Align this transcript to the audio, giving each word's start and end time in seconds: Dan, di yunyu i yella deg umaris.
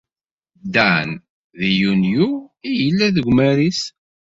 Dan, 0.73 1.07
di 1.59 1.69
yunyu 1.81 2.27
i 2.69 2.71
yella 2.79 3.07
deg 3.15 3.25
umaris. 3.31 3.81